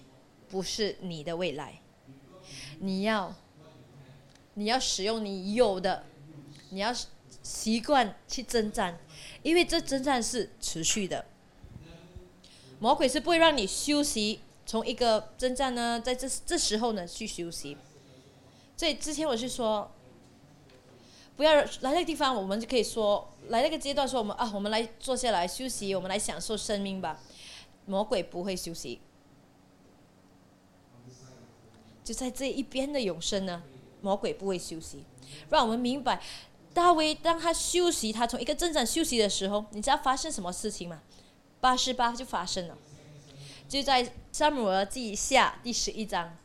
[0.48, 1.80] 不是你的未来，
[2.78, 3.34] 你要
[4.54, 6.04] 你要使用你有的。
[6.70, 6.92] 你要
[7.42, 8.98] 习惯去征战，
[9.44, 11.24] 因为这征战是持续的。
[12.80, 17.76] 魔鬼是不会让你休息，从一个征战呢，在这这时候呢去休息。
[18.76, 19.90] 所以之前我是说，
[21.36, 27.20] 不要来那个地方，我们就可以说来那个阶段说我们啊，我们来坐下来休息，我们来享受生命吧。
[27.86, 29.00] 魔鬼不会休息，
[32.02, 33.62] 就在这一边的永生呢，
[34.00, 35.04] 魔鬼不会休息，
[35.50, 36.22] 让我们明白。
[36.72, 41.02] 大卫当他休息，他从一个征战休息的时候，你知道发生什么事情吗？
[41.60, 42.76] 八十八就发生了，
[43.68, 46.36] 就在撒母耳记下第十一章，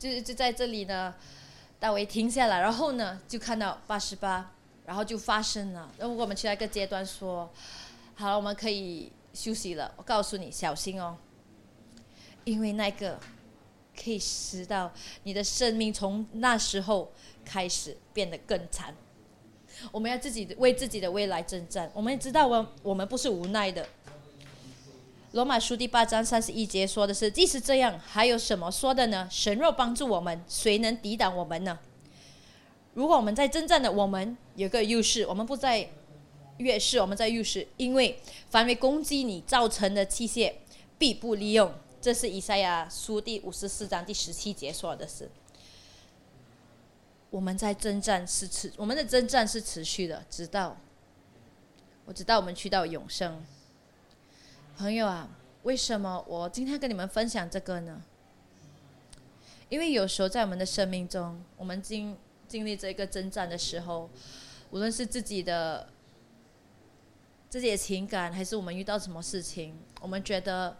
[0.00, 1.14] 就就在这里呢，
[1.78, 4.50] 大卫停下来，然后呢就看到八十八，
[4.84, 5.88] 然后就发生了。
[5.98, 7.48] 那我们去那个阶段说，
[8.16, 9.92] 好了，我们可以休息了。
[9.96, 11.16] 我告诉你，小心哦，
[12.44, 13.20] 因为那个
[14.02, 14.90] 可以使到
[15.22, 17.12] 你的生命从那时候。
[17.42, 18.94] 开始变得更惨，
[19.90, 21.90] 我们要自己为自己的未来征战。
[21.94, 23.84] 我们也知道，我我们不是无奈的。
[25.32, 29.28] 罗马书第八章三十一节说的是：“即使这样，还有什么说的呢？
[29.30, 31.78] 神若帮助我们，谁能抵挡我们呢？”
[32.94, 35.88] 如果我们在征战的，我们有个优势，我们不在
[36.58, 40.52] 劣势，我们在优势，因为凡为攻击你造成的器械，
[40.98, 41.72] 必不利用。
[42.00, 45.30] 这是以赛亚书第五十四章第十七节说的是。
[47.30, 50.76] 我们在征战是持，我们的征战是持续的，直到
[52.06, 53.40] 我直到我们去到永生。
[54.80, 55.28] 朋友啊，
[55.64, 58.00] 为什么我今天跟你们分享这个呢？
[59.68, 62.16] 因为有时候在我们的生命中，我们经
[62.48, 64.08] 经历这个征战的时候，
[64.70, 65.86] 无论是自己的
[67.50, 70.74] 自己的情感，还是我们遇到什么事情，我们觉得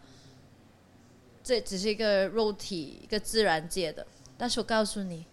[1.45, 4.07] 这只是一个肉体、一个自然界的。
[4.39, 5.27] 但是我告诉你。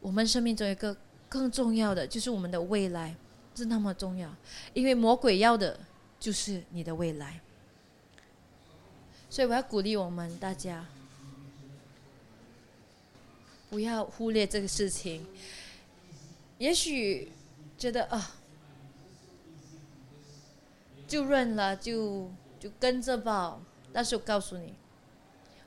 [0.00, 0.96] 我们生命中一个
[1.28, 3.14] 更重要的，就是我们的未来
[3.54, 4.34] 是那么重要，
[4.72, 5.78] 因为魔鬼要的
[6.18, 7.42] 就是你的未来。
[9.34, 10.86] 所以我要鼓励我们大家，
[13.68, 15.26] 不要忽略这个事情。
[16.58, 17.32] 也许
[17.76, 18.36] 觉得啊，
[21.08, 23.60] 就认了，就就跟着吧。
[23.92, 24.72] 但是我告诉你，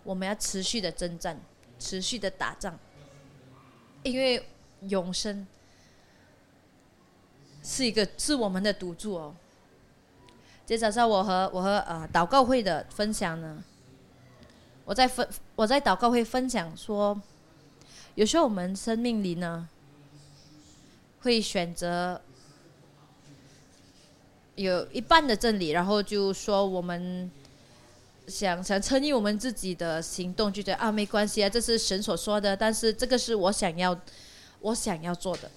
[0.06, 1.38] 我们要持续的征战，
[1.78, 2.80] 持续的打仗。
[4.02, 4.48] 因为
[4.88, 5.46] 永生
[7.62, 9.36] 是一个是我们的赌注哦。
[10.68, 13.64] 今天早上我和我和呃祷告会的分享呢，
[14.84, 15.26] 我在分
[15.56, 17.18] 我在祷告会分享说，
[18.16, 19.70] 有时候我们生命里呢，
[21.22, 22.20] 会选择
[24.56, 27.32] 有一半的真理，然后就说我们。
[28.28, 33.98] 想想称义我们自己的行动，就觉得啊没关系啊，这是神所说的，但是这个是我想要，
[34.60, 35.50] 我想要做的。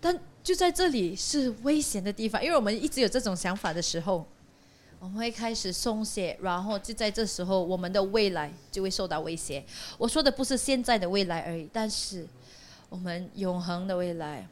[0.00, 4.26] 但就在这里是危险的地方，因为我们一直有这种想法的时候，
[5.00, 9.64] 我们会开始松懈，然后就在这时候，我们的未来就会受到威胁。
[9.98, 12.26] 我说的不是现在的未来而已，但是
[12.88, 14.46] 我们永恒的未来，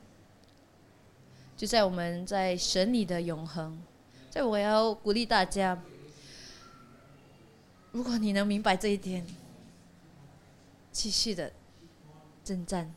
[1.56, 3.80] 就在我们在神里的永恒。
[4.30, 5.80] 所以我要鼓励大家。
[7.92, 9.24] 如果你能明白这一点，
[10.90, 11.52] 继续的
[12.42, 12.92] 征战，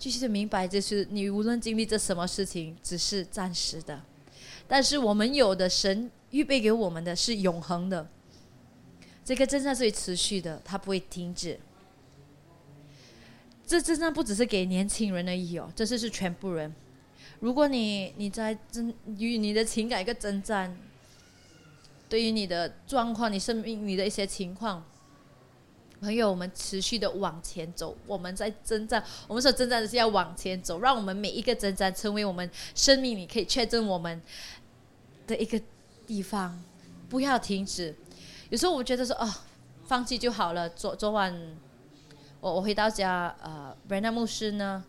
[0.00, 4.02] 继续的明白，就是你无论经历这什么事情，只是暂时的，
[4.66, 8.08] 但是我们有的神预备给我们的是永恒的。
[9.22, 11.60] 这个征战是持续的，它不会停止。
[13.66, 16.74] 这征战不只是给年轻人而已哦，这是是全部人。
[17.38, 20.76] 如果你你在征与你的情感一个征战。
[22.08, 24.84] 对于你的状况，你生命你的一些情况，
[26.00, 34.20] 朋友，我们持续的往前走，我们在征战，我们所征战的是要往前走，让我们每一个征战成为我们生命里可以确证我们
[35.26, 35.60] 的一个
[36.06, 36.62] 地方，
[37.08, 37.94] 不要停止。
[38.48, 39.28] 有时候我觉得说，哦，
[39.84, 40.68] 放弃就好了。
[40.70, 41.56] 昨昨晚
[42.40, 44.84] 我我回到家，呃 b r e n a 牧师呢，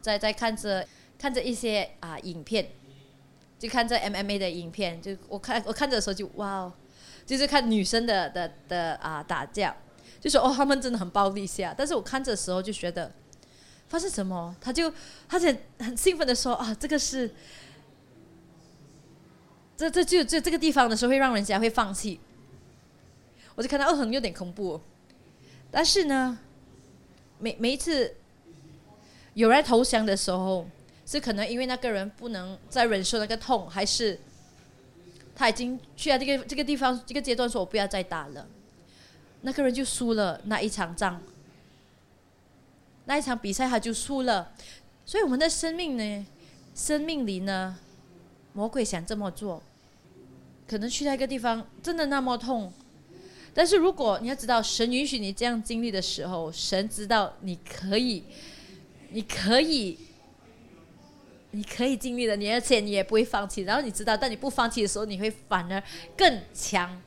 [0.00, 0.86] 在在看着
[1.18, 2.68] 看着一些啊影片。
[3.58, 6.72] 就看这 MMA 的影片，就我看我看着的时候就哇哦，
[7.24, 9.74] 就是看女生的的的啊打架，
[10.28, 13.12] 就说哦他们真的很暴力下，但是我看着的时候就觉得
[13.88, 14.92] 发生什么，他就
[15.28, 17.30] 他就很兴奋的说啊这个是，
[19.76, 22.18] 这这就就这个地方的时候会让人家会放弃，
[23.54, 24.80] 我就看到哦很有点恐怖，
[25.70, 26.38] 但是呢，
[27.38, 28.16] 每每一次
[29.34, 30.66] 有人投降的时候。
[31.08, 34.18] 是可能因为那个人不能再忍受那个痛，还是
[35.36, 38.44] 他已经去了这个这个地方这个阶段，说我不要再打了，
[39.46, 41.22] 那个人就输了那一场仗，
[43.04, 44.52] 那一场比赛他就输了。
[45.04, 46.26] 所以我们的生命呢，
[46.74, 47.78] 生命里呢，
[48.54, 49.62] 魔鬼想这么做，
[50.66, 52.72] 可能去那个地方真的那么痛，
[53.54, 58.24] 但是如果你要知道，神允许你这样经历的时候，神知道你可以，
[59.10, 59.96] 你可以。
[61.52, 63.62] 你可以经历的，你而且你也不会放弃。
[63.62, 65.82] 然后你知道，当你不放弃的时候，你会反而
[66.16, 67.00] 更强。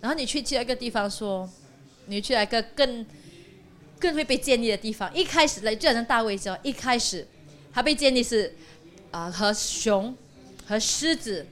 [0.00, 1.48] 然后你去去一个地方说，
[2.06, 3.04] 你去一个更
[3.98, 5.12] 更会被建立的地方。
[5.14, 7.26] 一开始来，就好像大卫说，一开始
[7.72, 8.54] 他被建立是
[9.10, 10.16] 啊和熊
[10.66, 11.46] 和狮子，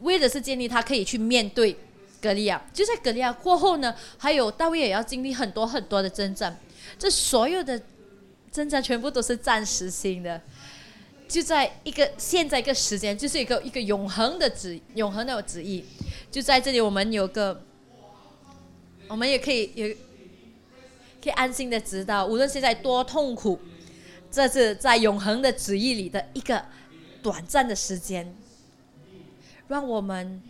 [0.00, 1.76] 为的是建立他可以去面对
[2.20, 2.64] 格利亚。
[2.72, 6.58] 就在格利亚过后呢，还有大卫也要经历很多很多的征战。
[6.98, 7.80] 这所有的
[8.50, 10.40] 征战全部都是暂时性的。
[11.28, 15.84] 就在一个现在一个时间，就是一个一个永恒的旨，永恒的旨意，
[16.30, 17.65] 就在这里，我们有个，
[19.08, 19.88] 我们也可以有，
[21.22, 23.58] 可以安心的知道，无论现在多痛苦，
[24.30, 26.64] 这是在永恒的旨意里的一个
[27.22, 28.34] 短暂的时间，
[29.68, 30.42] 让我们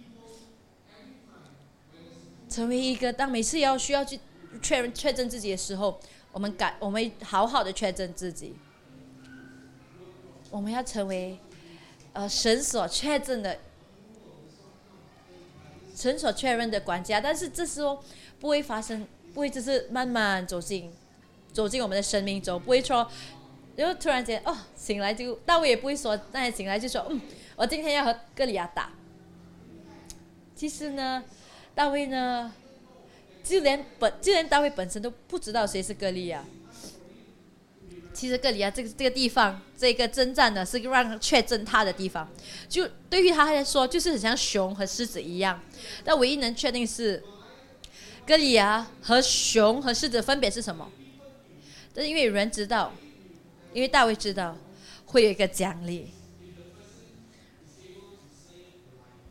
[2.48, 4.18] 成为一个，当每次要需要去
[4.62, 6.00] 确认确认自己的时候，
[6.32, 8.54] 我们敢，我们好好的确认自己。
[10.48, 11.38] 我们要成为，
[12.12, 13.58] 呃，神所确认的，
[15.94, 17.20] 神所确认的管家。
[17.20, 18.02] 但是这时候
[18.40, 20.92] 不会发生，不会只是慢慢走进，
[21.52, 23.10] 走进我们的生命中，不会说，
[23.76, 27.20] 然后突然间哦，醒来就，大卫也不会说，那醒来就说，嗯，
[27.56, 28.90] 我今天要和哥利亚打。
[30.54, 31.22] 其实呢，
[31.74, 32.52] 大卫呢，
[33.44, 36.44] 就连本就连大卫本身都不知道谁是哥利亚。
[38.14, 42.26] 其实，格里亚这个这个地方，这个征战呢，是让确证他的地方。
[42.66, 45.60] 就对于他来说，就是很像熊和狮子一样。
[46.02, 47.22] 但唯一能确定是，
[48.26, 50.90] 格里亚和熊和狮子分别是什么？
[51.94, 52.92] 但是因为有人知道，
[53.72, 54.56] 因为大卫知道，
[55.06, 56.08] 会有一个奖励。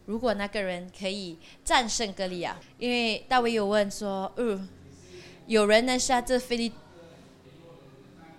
[0.05, 4.67] 如果那个人可以战胜格里亚，因为大卫有问说，嗯，
[5.47, 6.71] 有人呢杀这菲利。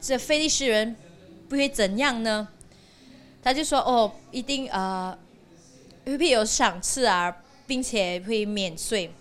[0.01, 0.95] 这菲利士人
[1.49, 2.47] 不会怎样呢？
[3.43, 5.17] 他就说：“哦，一定呃，
[6.05, 9.13] 会不会有赏赐啊，并且会免税。”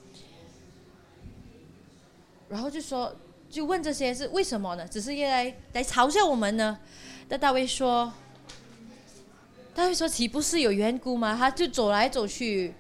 [2.50, 3.16] 然后就说，
[3.50, 4.88] 就问这些是为什么呢？
[4.88, 6.78] 只是来来嘲笑我们呢？
[7.30, 8.12] 那大卫说
[9.74, 11.36] ：“大卫说，岂不是有缘故吗？
[11.38, 12.74] 他就走来走去，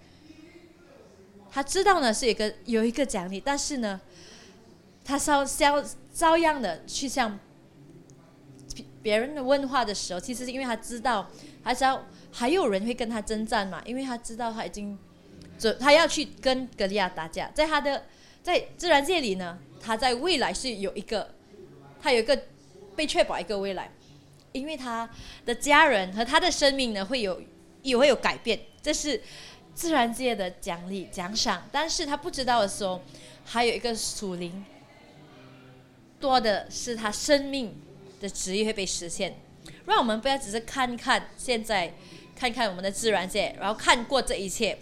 [1.51, 3.99] 他知道呢是一个有一个奖励，但是呢，
[5.03, 7.39] 他照照照样的去向。”
[9.01, 11.29] 别人的问话的时候，其实是因为他知道，
[11.63, 14.97] 他知道还有人会跟他征战嘛，因为他知道他已经，
[15.59, 18.03] 准他要去跟格利亚打架，在他的
[18.45, 21.33] 在自然界里呢，他在未来是有一个，
[21.99, 22.39] 他有一个
[22.95, 23.89] 被确保一个未来，
[24.51, 25.09] 因为他
[25.47, 27.41] 的家人和他的生命呢会有
[27.81, 29.19] 也会有改变，这是
[29.73, 33.01] 自然界的奖励奖赏，但是他不知道的时候，
[33.43, 34.63] 还有一个属灵，
[36.19, 37.75] 多的是他生命。
[38.21, 39.37] 的旨意会被实现，
[39.85, 41.93] 让我们不要只是看看现在，
[42.33, 44.79] 看看我们的自然界，然后看过这一切，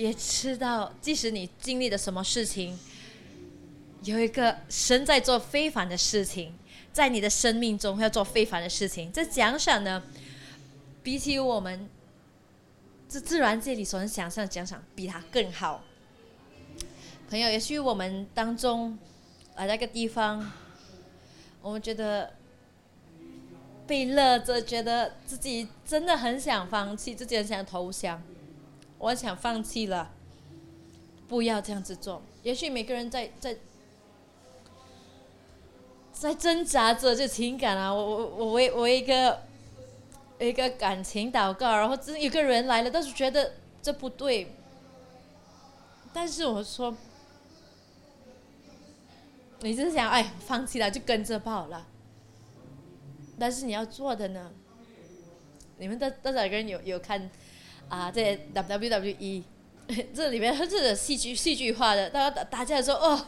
[0.00, 2.78] 也知道即使你经历了什么事情，
[4.02, 6.54] 有一个神在做非凡的事情，
[6.90, 9.12] 在你的生命中要做非凡的事情。
[9.12, 10.02] 这奖赏呢，
[11.02, 11.86] 比起我们
[13.10, 15.84] 这自然界里所能想象的奖赏，比它更好。
[17.28, 18.98] 朋友，也许我们当中
[19.54, 20.50] 啊那个地方。
[21.62, 22.32] 我们觉得
[23.86, 28.22] 被勒着，觉得自己真的很想放弃，自己很想投降，
[29.00, 30.12] 我想放弃了，
[31.26, 32.22] 不要这样子做。
[32.44, 33.56] 也许每个人在在
[36.12, 39.40] 在挣扎着这情感啊，我我我为我一个
[40.38, 44.54] 一个感情祷告，然后真有个人来了，但是觉得这不对，
[46.12, 46.94] 但是我说。
[49.62, 51.86] 你就是想哎，放弃了就跟着跑了。
[53.38, 54.50] 但是你要做的呢，
[55.76, 57.30] 你们多多少个人有有看
[57.90, 58.10] 啊？
[58.10, 59.42] 这 WWE
[60.14, 63.26] 这里面这个戏剧戏剧化的，大家打打架的时候哦，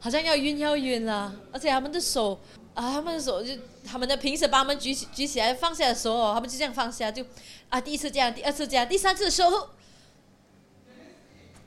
[0.00, 2.38] 好像要晕要晕了，而且他们的手
[2.74, 3.54] 啊，他们的手就
[3.86, 7.24] 他们的平时把他们举起举起来放下的时候，他们就这样放下，就
[7.70, 9.70] 啊第一次这样，第二次这样，第三次的时候，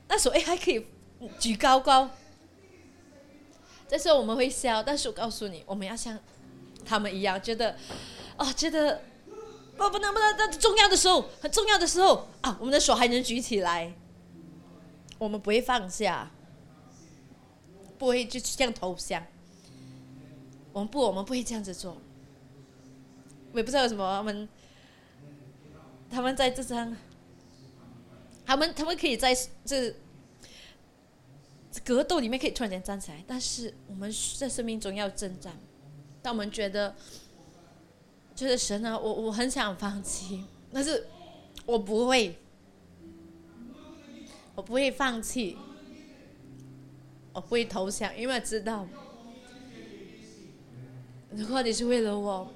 [0.10, 0.86] 那手哎还可以
[1.40, 2.12] 举高高。
[3.88, 6.20] 这时候我们会笑，但是我告诉你，我们要像
[6.84, 7.78] 他们一样，觉得
[8.36, 9.02] 啊，觉得
[9.78, 13.94] 不不能不能，在重要的时候，很重要的时候啊，我们的手还能举起来，
[15.18, 16.32] 我们不会放下，
[17.98, 19.26] 不会就这样投降。
[20.74, 21.98] 我们不，我们不会这样子做。
[23.52, 24.50] 我也不知道为什么他们，
[26.10, 26.96] 他们在这张，
[28.46, 29.96] 他们他们可以在这。
[31.84, 35.54] 格斗里面可以突然间站起来，但是我们在生命中要征战。
[36.22, 36.96] 当我们觉得，
[38.36, 41.08] 就是神啊，我我很想放弃，但是
[41.66, 42.38] 我不会，
[44.54, 45.58] 我不会放弃，
[47.34, 48.86] 我不会投降，因为知道，
[51.32, 52.52] 如果你是为了我。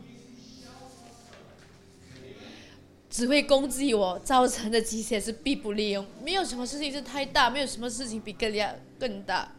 [3.12, 9.52] 只会攻击我造成的极限是必不利用，没有什么事情是太大，没有什么事情比更加更大，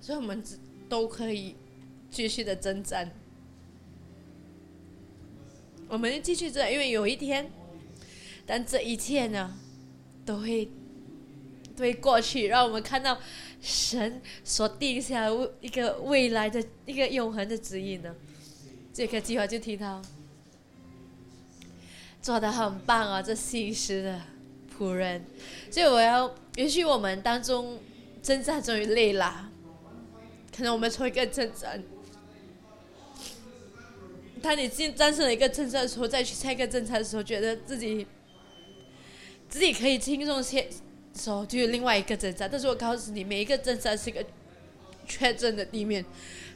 [0.00, 0.42] 所以我们
[0.88, 1.54] 都可以
[2.10, 3.12] 继续的征战，
[5.88, 7.50] 我们继续做，因为有一天，
[8.46, 9.56] 但这一切呢，
[10.24, 10.66] 都会
[11.76, 13.18] 都会过去，让我们看到
[13.60, 15.28] 神所定下
[15.60, 18.14] 一个未来的一个永恒的指引呢，
[18.92, 20.02] 这个计划就提到。
[22.20, 24.20] 做的很棒啊，这新时的
[24.76, 25.24] 仆人，
[25.70, 27.78] 所以我要允许我们当中
[28.20, 29.48] 征战终于累了，
[30.54, 31.82] 可能我们从一个征战，
[34.40, 38.06] 当你进战胜了一个征战的时候，再去下一个征战的时候，觉得自己
[39.48, 40.68] 自己可以轻松些，
[41.14, 42.48] 时候就有另外一个征战。
[42.50, 44.24] 但是我告诉你，每一个征战是一个
[45.06, 46.04] 确诊的地面，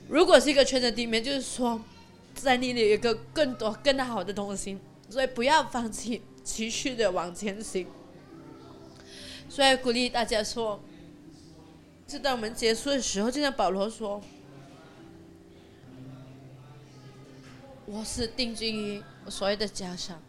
[0.09, 1.80] 如果是一个确诊地面，就是说
[2.35, 4.78] 在你里有一个更多更好的东西。
[5.09, 7.87] 所以不要放弃，持续的往前行。
[9.47, 10.83] 所以鼓励大家说，
[12.07, 14.22] 就在我们结束的时候，就像保罗说
[17.87, 20.20] ：“我是定居于我所有的家乡。”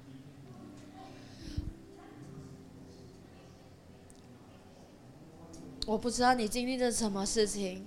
[5.86, 7.86] 我不知道你经历了什么事情，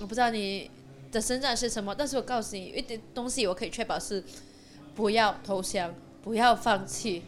[0.00, 0.70] 我不知道你
[1.12, 4.24] 的生长是什么，但是我告诉你，一点东西我可以确保是，
[4.94, 5.94] 不要投降。
[6.24, 7.22] 不要放弃，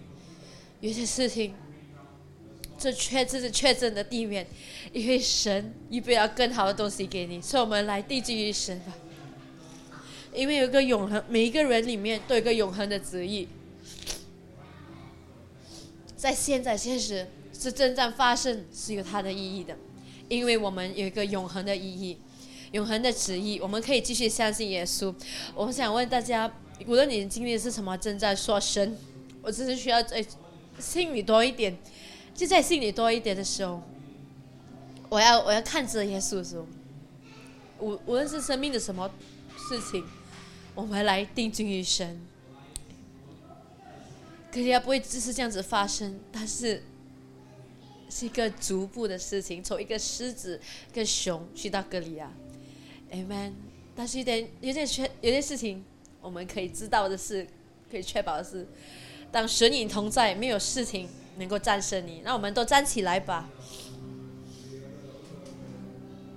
[0.81, 1.55] 有些事情，
[2.79, 4.47] 这确这是确诊的地面，
[4.91, 8.95] 因为神预备了更好的东西给你，所以我们来定居于神吧。
[10.37, 13.49] 因为有一个永恒，每一个人里面都有一个永恒的旨意，
[16.17, 19.77] 在现在现实是正在发生是有它的意义的，
[20.29, 22.19] 因为我们有一个永恒的意义，
[22.73, 25.15] 永恒的旨意，我们可以继续相信耶稣。
[25.55, 26.53] 我想问大家。
[26.87, 28.99] 无论你经历是什么，正在说神，
[29.41, 30.23] 我只是需要在
[30.79, 31.75] 心里多一点，
[32.35, 33.81] 就在心里多一点的时候，
[35.09, 36.67] 我要我要看着耶稣的时候，
[37.81, 39.11] 无无论是生命的什么
[39.57, 40.05] 事情，
[40.77, 42.21] 我们来定睛于神，
[44.53, 46.83] 可能不会只是这样子发生，但是
[48.11, 50.61] 是一个逐步的事情，从一个狮子、
[50.93, 52.31] 一个熊去到格利亚
[53.11, 53.53] ，Amen。
[53.97, 55.83] 但是有点有点缺，有点事情。
[56.21, 57.47] 我们可以知道的是，
[57.91, 58.67] 可以确保的是，
[59.33, 61.09] 当神影同在，没有事情
[61.39, 62.21] 能够战胜你。
[62.23, 63.49] 那我们都站起来吧。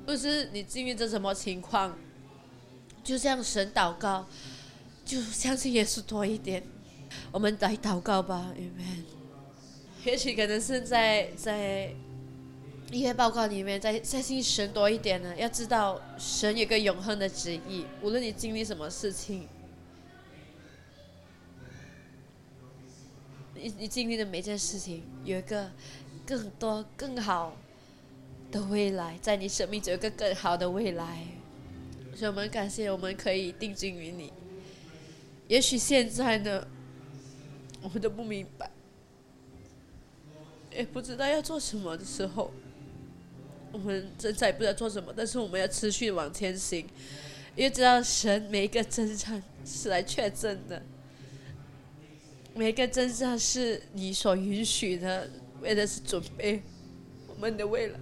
[0.05, 1.97] 不是你经历着什么情况，
[3.09, 4.23] 就向神祷告，
[5.03, 6.61] 就相信耶稣多一点。
[7.31, 9.01] 我们来祷告吧，Amen。
[10.05, 11.91] 也许可能是在在
[12.91, 15.35] 一些报告里面，再相信神多一点呢。
[15.35, 19.47] 要知道，神有个永恒的旨意，无论你经历什么事情。
[23.55, 25.71] 你你经历的每件事情，有一个
[26.27, 27.57] 更多更好
[28.51, 31.25] 的未来，在你生命中有一个更好的未来，
[32.19, 34.33] 所以我们感谢我们可以定睛于你。
[35.47, 36.67] 也许现在呢，
[37.81, 38.69] 我们都不明白，
[40.69, 42.51] 也不知道要做什么的时候，
[43.71, 46.85] 我们正在不知道做什么，但是我们要持续往前行，
[47.55, 50.83] 因为知道神每一个征战是来确证的。
[52.53, 55.29] 每一个真相是你所允许的，
[55.61, 56.61] 为的是准备
[57.29, 57.97] 我们的未来，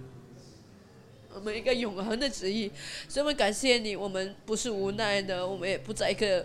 [1.38, 2.70] 我们一个永恒的旨意。
[3.08, 6.44] 所以我们感谢你，我们不是无奈的，我们也不在一个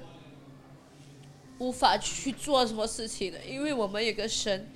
[1.57, 4.69] 无法去做什么事情的，因为我们有个神，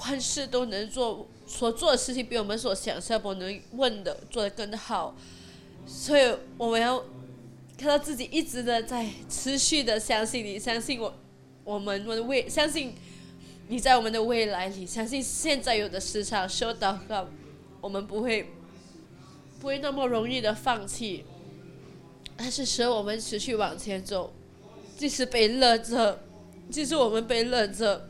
[0.00, 5.16] 万事都能做，所做的事情比我们所想象、我能问的做得更好，
[5.86, 7.02] 所以我们要
[7.76, 11.14] 看到自己一直的在持续的相信你，相信我，
[11.64, 12.94] 我们我的未相信
[13.68, 17.26] 你在我们的未来里，相信现在有的市场，说祷告，
[17.80, 18.50] 我们不会
[19.64, 21.24] 不会那么容易的放弃。
[22.36, 24.30] 但是使我们持续往前走，
[24.94, 26.20] 即使被勒着，
[26.68, 28.06] 即使我们被勒着，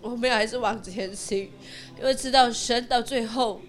[0.00, 1.50] 我们还是往前行，
[1.98, 3.60] 因为知道神到最后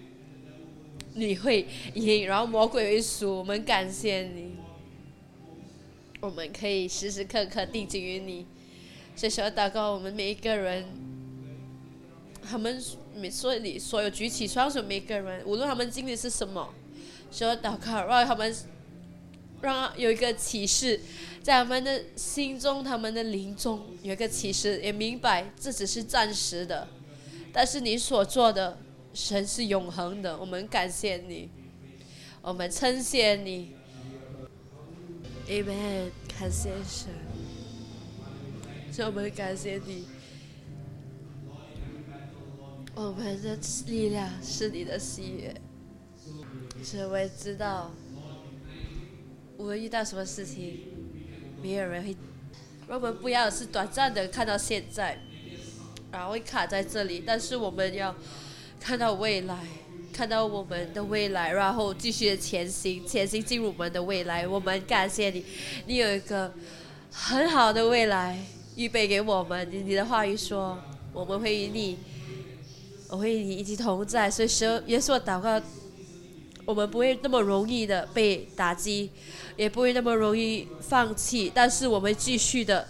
[1.12, 3.36] 你会赢，然后魔鬼会输。
[3.36, 4.54] 我们感谢你，
[6.20, 8.46] 我们可以时时刻刻定睛于你。
[9.14, 10.86] 所以说祷告，我们每一个人，
[12.40, 12.82] 他们
[13.14, 16.72] 每所里所有举起双手每个人，无论他们经历是什么，
[17.32, 18.54] 说祷告让他们。
[19.62, 21.00] 让有一个启示，
[21.40, 26.88] 在他们的心中，他们的灵中有一个启示，也明白这只是暂时的，
[27.52, 28.76] 但是你所做的，
[29.14, 30.36] 神是永恒的。
[30.36, 31.48] 我们感谢你，
[32.40, 33.76] 我们称谢你
[35.46, 36.72] ，Amen，感谢
[38.92, 40.06] 神，我们感谢你，
[42.96, 43.56] 我们的
[43.86, 45.54] 力量是你的喜悦，
[46.82, 47.90] 只为知道。
[49.58, 50.80] 无论遇到什么事情，
[51.62, 52.16] 没有人会。
[52.88, 55.16] 我们不要是短暂的看到现在，
[56.10, 57.22] 然后会卡在这里。
[57.24, 58.14] 但是我们要
[58.80, 59.56] 看到未来，
[60.12, 64.46] 看到我们的未来，然后继续的前行，前行进入我们的未来。
[64.46, 65.44] 我们感谢你，
[65.86, 66.52] 你有一个
[67.12, 69.68] 很好的未来预备给我们。
[69.70, 70.76] 你的话语说，
[71.12, 71.98] 我们会与你，
[73.08, 74.28] 我会与你一起同在。
[74.28, 75.62] 所以说，耶稣祷告。
[76.64, 79.10] 我们不会那么容易的被打击，
[79.56, 82.86] 也不会那么容易放弃，但是我们继续的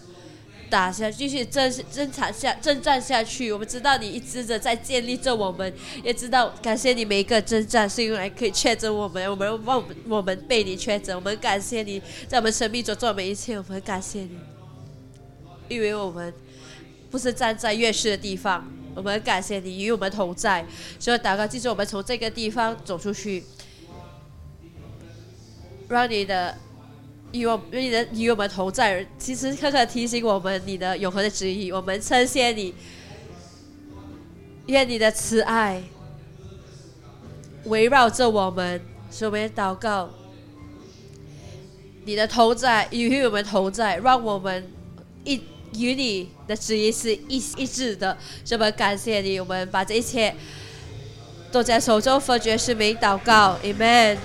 [0.68, 3.52] 打下，继续争争产下征战下去。
[3.52, 14.38] 我们知道你一直的在建立着我们，也知道感谢你每一个征战是用来可以确诊我们，我们忘我们被你确诊，我们感谢你在我们生命中做每一切，我们感谢你，
[15.68, 16.32] 因为我们
[17.10, 20.64] 不是站在越势的地方，我们感谢你与我们同在，
[20.98, 23.44] 所以祷告，记住我们从这个地方走出去。
[25.88, 26.56] 让你的
[27.32, 31.70] 与我与你的与我们同在，其实刻刻提醒我们你的永恒的旨意。
[31.70, 32.74] 我们称谢你，
[34.66, 35.82] 愿你的慈爱
[37.64, 38.80] 围绕着我们，
[39.10, 40.08] 所我们祷告。
[42.04, 44.68] 你的同在与我们同在，让我们
[45.24, 45.40] 一
[45.78, 48.16] 与你的旨意是一一致的。
[48.44, 50.34] 这么感谢你，我们把这一切
[51.50, 54.16] 都在手中，奉爵士名祷告，Amen。